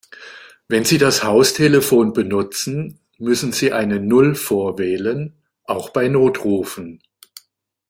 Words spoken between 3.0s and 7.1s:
müssen Sie eine Null vorwählen, auch bei Notrufen.